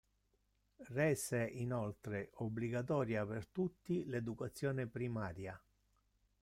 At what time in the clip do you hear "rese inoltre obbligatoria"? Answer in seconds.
0.89-3.23